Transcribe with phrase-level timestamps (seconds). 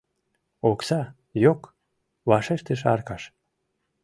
[0.69, 1.01] —Окса—
[1.43, 1.61] йок!—
[2.29, 3.23] вашештыш Аркаш.